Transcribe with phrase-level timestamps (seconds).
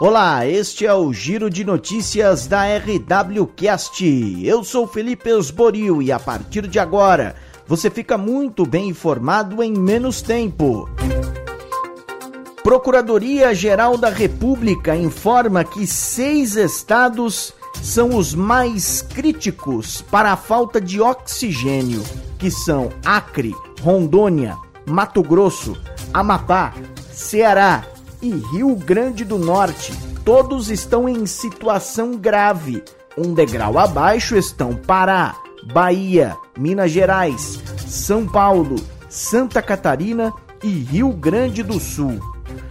[0.00, 4.40] Olá, este é o Giro de Notícias da RWCast.
[4.44, 7.34] Eu sou Felipe Osborio e a partir de agora
[7.66, 10.88] você fica muito bem informado em menos tempo.
[12.62, 21.00] Procuradoria-Geral da República informa que seis estados são os mais críticos para a falta de
[21.00, 22.04] oxigênio,
[22.38, 24.56] que são Acre, Rondônia,
[24.86, 25.76] Mato Grosso,
[26.14, 26.72] Amapá,
[27.10, 27.84] Ceará,
[28.20, 29.92] e Rio Grande do Norte.
[30.24, 32.82] Todos estão em situação grave.
[33.16, 35.34] Um degrau abaixo estão Pará,
[35.72, 38.76] Bahia, Minas Gerais, São Paulo,
[39.08, 42.20] Santa Catarina e Rio Grande do Sul.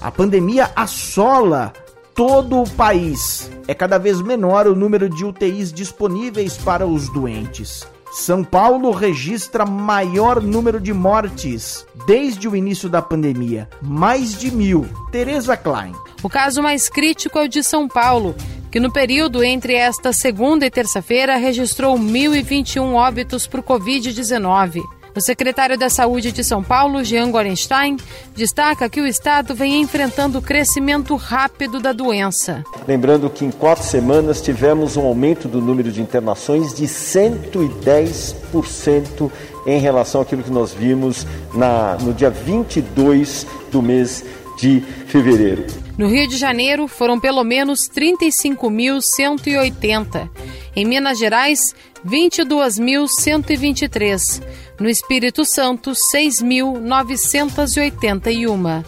[0.00, 1.72] A pandemia assola
[2.14, 3.50] todo o país.
[3.66, 7.86] É cada vez menor o número de UTIs disponíveis para os doentes.
[8.10, 14.86] São Paulo registra maior número de mortes desde o início da pandemia, mais de mil.
[15.12, 15.92] Tereza Klein.
[16.22, 18.34] O caso mais crítico é o de São Paulo,
[18.70, 24.82] que no período entre esta segunda e terça-feira registrou 1.021 óbitos por Covid-19.
[25.18, 27.96] O secretário da Saúde de São Paulo, Jean Gorenstein,
[28.36, 32.62] destaca que o estado vem enfrentando o crescimento rápido da doença.
[32.86, 39.28] Lembrando que em quatro semanas tivemos um aumento do número de internações de 110%
[39.66, 44.24] em relação àquilo que nós vimos na, no dia 22 do mês
[44.56, 45.66] de fevereiro.
[45.98, 50.30] No Rio de Janeiro, foram pelo menos 35.180.
[50.76, 51.74] Em Minas Gerais,
[52.06, 54.40] 22.123.
[54.80, 58.84] No Espírito Santo, 6.981.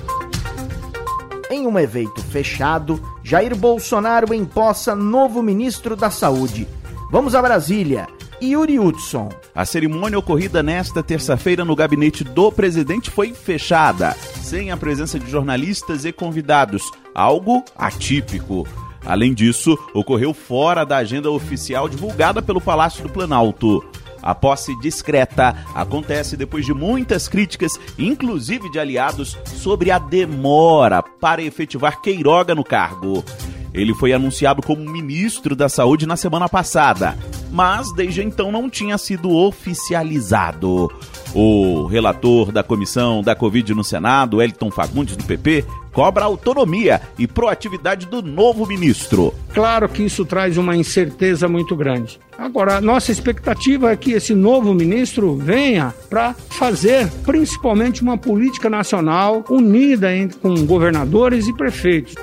[1.50, 6.68] Em um evento fechado, Jair Bolsonaro empossa novo ministro da Saúde.
[7.10, 8.06] Vamos a Brasília.
[8.40, 9.30] Yuri Hudson.
[9.52, 15.28] A cerimônia ocorrida nesta terça-feira no gabinete do presidente foi fechada, sem a presença de
[15.28, 18.64] jornalistas e convidados, algo atípico.
[19.04, 23.84] Além disso, ocorreu fora da agenda oficial divulgada pelo Palácio do Planalto.
[24.22, 31.42] A posse discreta acontece depois de muitas críticas, inclusive de aliados, sobre a demora para
[31.42, 33.24] efetivar Queiroga no cargo.
[33.72, 37.16] Ele foi anunciado como ministro da Saúde na semana passada,
[37.50, 40.90] mas desde então não tinha sido oficializado.
[41.34, 47.26] O relator da comissão da Covid no Senado, Elton Fagundes, do PP, cobra autonomia e
[47.26, 49.34] proatividade do novo ministro.
[49.52, 52.18] Claro que isso traz uma incerteza muito grande.
[52.38, 58.70] Agora, a nossa expectativa é que esse novo ministro venha para fazer principalmente uma política
[58.70, 60.08] nacional unida
[60.40, 62.14] com governadores e prefeitos.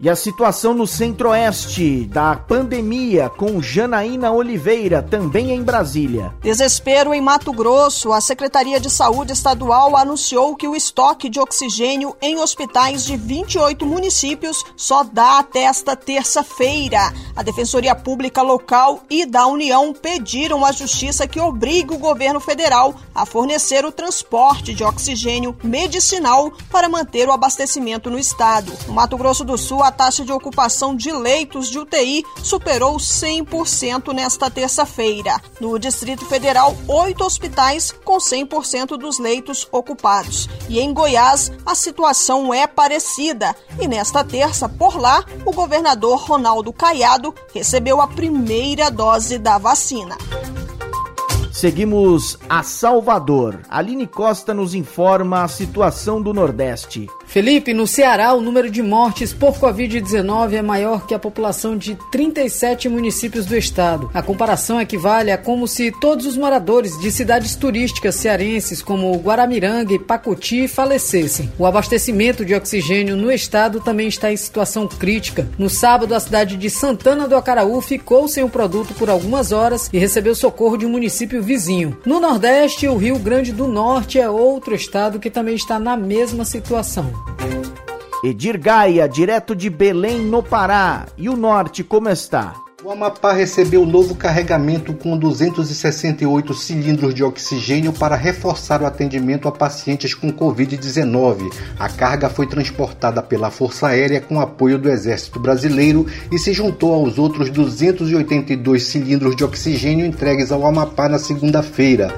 [0.00, 6.32] E a situação no centro-oeste da pandemia com Janaína Oliveira, também em Brasília.
[6.40, 8.12] Desespero em Mato Grosso.
[8.12, 13.84] A Secretaria de Saúde Estadual anunciou que o estoque de oxigênio em hospitais de 28
[13.84, 17.12] municípios só dá até esta terça-feira.
[17.34, 22.94] A Defensoria Pública Local e da União pediram à Justiça que obrigue o governo federal
[23.12, 28.72] a fornecer o transporte de oxigênio medicinal para manter o abastecimento no estado.
[28.86, 34.12] No Mato Grosso do Sul, a taxa de ocupação de leitos de UTI superou 100%
[34.12, 35.40] nesta terça-feira.
[35.58, 40.46] No Distrito Federal, oito hospitais com 100% dos leitos ocupados.
[40.68, 43.56] E em Goiás, a situação é parecida.
[43.80, 50.18] E nesta terça, por lá, o governador Ronaldo Caiado recebeu a primeira dose da vacina.
[51.50, 53.62] Seguimos a Salvador.
[53.70, 57.08] Aline Costa nos informa a situação do Nordeste.
[57.28, 61.94] Felipe, no Ceará, o número de mortes por Covid-19 é maior que a população de
[62.10, 64.10] 37 municípios do estado.
[64.14, 69.92] A comparação equivale a como se todos os moradores de cidades turísticas cearenses como Guaramiranga
[69.92, 71.52] e Pacuti falecessem.
[71.58, 75.46] O abastecimento de oxigênio no estado também está em situação crítica.
[75.58, 79.90] No sábado, a cidade de Santana do Acaraú ficou sem o produto por algumas horas
[79.92, 81.98] e recebeu socorro de um município vizinho.
[82.06, 86.46] No Nordeste, o Rio Grande do Norte é outro estado que também está na mesma
[86.46, 87.17] situação.
[88.24, 91.06] Edir Gaia, direto de Belém, no Pará.
[91.16, 92.54] E o norte, como está?
[92.84, 99.52] O Amapá recebeu novo carregamento com 268 cilindros de oxigênio para reforçar o atendimento a
[99.52, 101.52] pacientes com Covid-19.
[101.78, 106.94] A carga foi transportada pela Força Aérea com apoio do Exército Brasileiro e se juntou
[106.94, 112.14] aos outros 282 cilindros de oxigênio entregues ao Amapá na segunda-feira.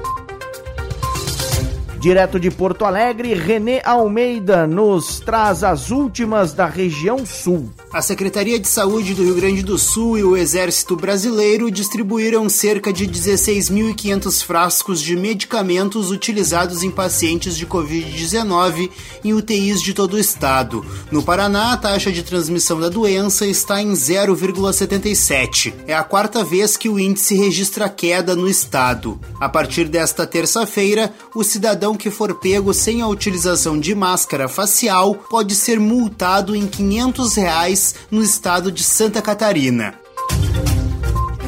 [2.01, 7.69] Direto de Porto Alegre, Renê Almeida nos traz as últimas da região sul.
[7.93, 12.91] A Secretaria de Saúde do Rio Grande do Sul e o Exército Brasileiro distribuíram cerca
[12.91, 18.89] de 16.500 frascos de medicamentos utilizados em pacientes de Covid-19
[19.23, 20.83] em UTIs de todo o estado.
[21.11, 25.71] No Paraná, a taxa de transmissão da doença está em 0,77.
[25.85, 29.19] É a quarta vez que o índice registra queda no estado.
[29.39, 35.15] A partir desta terça-feira, o cidadão que for pego sem a utilização de máscara facial
[35.15, 39.95] pode ser multado em 500 reais no estado de Santa Catarina.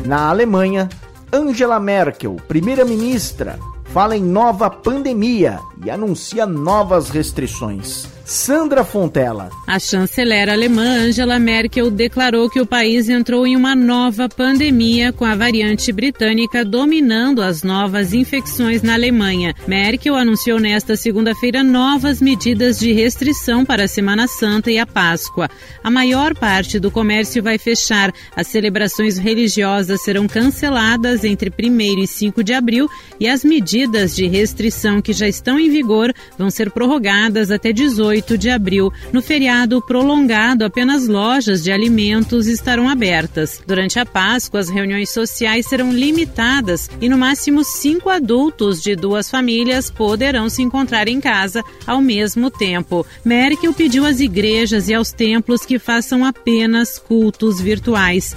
[0.06, 0.90] Na Alemanha,
[1.32, 8.13] Angela Merkel, primeira-ministra, fala em nova pandemia e anuncia novas restrições.
[8.26, 9.50] Sandra Fontela.
[9.68, 15.26] A chanceler alemã Angela Merkel declarou que o país entrou em uma nova pandemia com
[15.26, 19.54] a variante britânica dominando as novas infecções na Alemanha.
[19.68, 25.50] Merkel anunciou nesta segunda-feira novas medidas de restrição para a Semana Santa e a Páscoa.
[25.84, 28.14] A maior parte do comércio vai fechar.
[28.36, 32.88] As celebrações religiosas serão canceladas entre 1 e 5 de abril
[33.20, 38.13] e as medidas de restrição que já estão em vigor vão ser prorrogadas até 18
[38.14, 38.94] 8 de abril.
[39.12, 43.62] No feriado prolongado, apenas lojas de alimentos estarão abertas.
[43.66, 49.30] Durante a Páscoa, as reuniões sociais serão limitadas e no máximo cinco adultos de duas
[49.30, 53.06] famílias poderão se encontrar em casa ao mesmo tempo.
[53.26, 58.36] Merkel pediu às igrejas e aos templos que façam apenas cultos virtuais.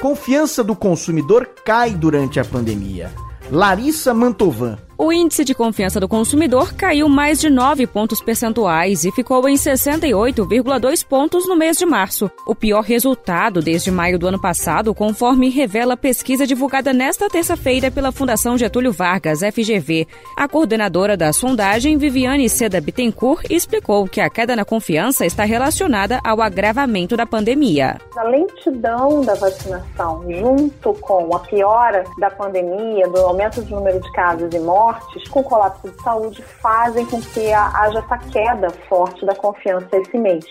[0.00, 3.10] Confiança do consumidor cai durante a pandemia.
[3.50, 9.12] Larissa Mantovan o índice de confiança do consumidor caiu mais de 9 pontos percentuais e
[9.12, 14.40] ficou em 68,2 pontos no mês de março, o pior resultado desde maio do ano
[14.40, 20.06] passado, conforme revela a pesquisa divulgada nesta terça-feira pela Fundação Getúlio Vargas, FGV.
[20.36, 26.20] A coordenadora da sondagem, Viviane Seda Bittencourt, explicou que a queda na confiança está relacionada
[26.24, 27.98] ao agravamento da pandemia.
[28.16, 34.12] A lentidão da vacinação, junto com a piora da pandemia, do aumento do número de
[34.12, 39.24] casos e mortes, mortes com colapso de saúde fazem com que haja essa queda forte
[39.24, 40.44] da confiança esse mês.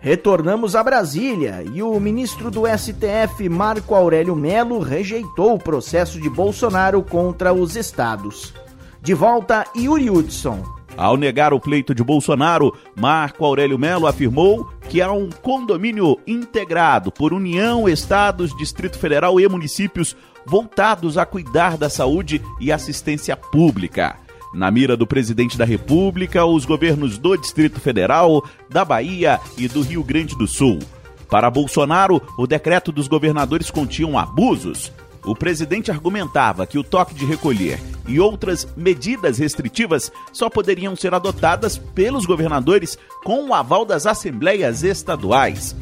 [0.00, 6.28] Retornamos a Brasília e o ministro do STF, Marco Aurélio Melo, rejeitou o processo de
[6.28, 8.52] Bolsonaro contra os estados.
[9.00, 10.62] De volta, Yuri Hudson.
[10.96, 17.10] Ao negar o pleito de Bolsonaro, Marco Aurélio Melo afirmou que há um condomínio integrado
[17.10, 20.16] por União, Estados, Distrito Federal e municípios
[20.46, 24.16] voltados a cuidar da saúde e assistência pública.
[24.54, 29.82] Na mira do presidente da República, os governos do Distrito Federal, da Bahia e do
[29.82, 30.78] Rio Grande do Sul.
[31.28, 34.92] Para Bolsonaro, o decreto dos governadores continha abusos.
[35.24, 41.14] O presidente argumentava que o toque de recolher e outras medidas restritivas só poderiam ser
[41.14, 45.74] adotadas pelos governadores com o aval das assembleias estaduais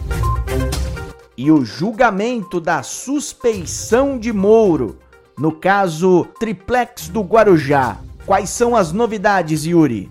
[1.36, 4.98] e o julgamento da suspeição de Moro
[5.38, 7.98] no caso Triplex do Guarujá.
[8.24, 10.10] Quais são as novidades, Yuri?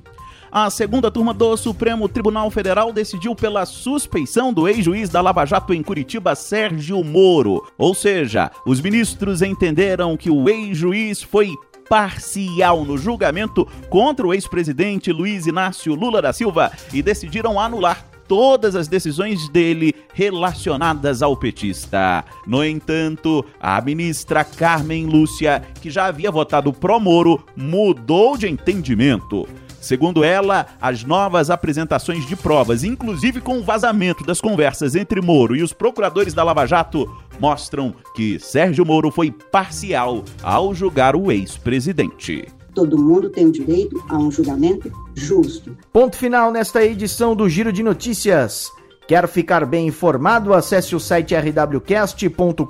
[0.52, 5.74] A segunda turma do Supremo Tribunal Federal decidiu pela suspeição do ex-juiz da Lava Jato
[5.74, 7.66] em Curitiba, Sérgio Moro.
[7.76, 11.56] Ou seja, os ministros entenderam que o ex-juiz foi
[11.90, 18.76] parcial no julgamento contra o ex-presidente Luiz Inácio Lula da Silva e decidiram anular todas
[18.76, 22.24] as decisões dele relacionadas ao petista.
[22.48, 29.48] No entanto, a ministra Carmen Lúcia, que já havia votado pro Moro, mudou de entendimento.
[29.84, 35.58] Segundo ela, as novas apresentações de provas, inclusive com o vazamento das conversas entre Moro
[35.58, 41.32] e os procuradores da Lava Jato, mostram que Sérgio Moro foi parcial ao julgar o
[41.32, 42.48] ex-presidente.
[42.74, 45.78] Todo mundo tem o direito a um julgamento justo.
[45.92, 48.72] Ponto final nesta edição do Giro de Notícias.
[49.08, 50.54] Quer ficar bem informado?
[50.54, 52.64] Acesse o site rwcast.com.br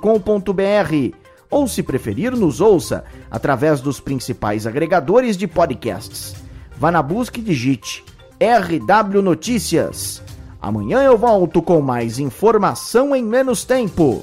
[1.50, 6.34] ou, se preferir, nos ouça através dos principais agregadores de podcasts.
[6.76, 8.04] Vá na busca e digite
[8.40, 10.22] RW Notícias.
[10.60, 14.22] Amanhã eu volto com mais informação em menos tempo.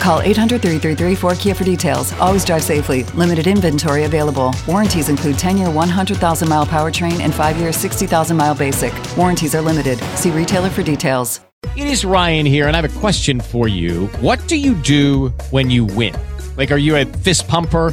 [0.00, 2.12] Call 800 333 4KIA for details.
[2.14, 3.04] Always drive safely.
[3.14, 4.54] Limited inventory available.
[4.66, 8.92] Warranties include 10 year 100,000 mile powertrain and 5 year 60,000 mile basic.
[9.16, 9.98] Warranties are limited.
[10.16, 11.40] See retailer for details.
[11.76, 14.06] It is Ryan here, and I have a question for you.
[14.20, 16.14] What do you do when you win?
[16.56, 17.92] Like, are you a fist pumper?